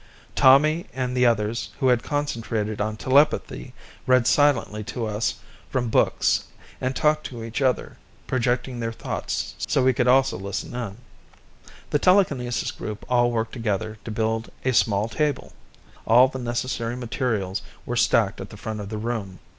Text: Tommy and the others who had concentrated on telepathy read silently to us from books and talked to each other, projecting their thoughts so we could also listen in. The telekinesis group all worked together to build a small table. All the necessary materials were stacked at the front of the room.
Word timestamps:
Tommy 0.33 0.87
and 0.95 1.15
the 1.15 1.27
others 1.27 1.69
who 1.79 1.89
had 1.89 2.01
concentrated 2.01 2.81
on 2.81 2.97
telepathy 2.97 3.71
read 4.07 4.25
silently 4.25 4.83
to 4.85 5.05
us 5.05 5.35
from 5.69 5.89
books 5.91 6.45
and 6.81 6.95
talked 6.95 7.23
to 7.27 7.43
each 7.43 7.61
other, 7.61 7.97
projecting 8.25 8.79
their 8.79 8.91
thoughts 8.91 9.53
so 9.67 9.83
we 9.83 9.93
could 9.93 10.07
also 10.07 10.39
listen 10.39 10.73
in. 10.75 10.97
The 11.91 11.99
telekinesis 11.99 12.71
group 12.71 13.05
all 13.09 13.29
worked 13.31 13.53
together 13.53 13.99
to 14.03 14.09
build 14.09 14.49
a 14.65 14.73
small 14.73 15.07
table. 15.07 15.53
All 16.07 16.27
the 16.27 16.39
necessary 16.39 16.95
materials 16.95 17.61
were 17.85 17.95
stacked 17.95 18.41
at 18.41 18.49
the 18.49 18.57
front 18.57 18.79
of 18.79 18.89
the 18.89 18.97
room. 18.97 19.37